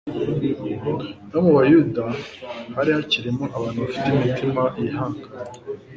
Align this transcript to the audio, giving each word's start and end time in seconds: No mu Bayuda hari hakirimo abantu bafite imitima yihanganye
No 1.31 1.39
mu 1.43 1.51
Bayuda 1.57 2.05
hari 2.75 2.89
hakirimo 2.97 3.43
abantu 3.57 3.77
bafite 3.83 4.07
imitima 4.15 4.63
yihanganye 4.81 5.21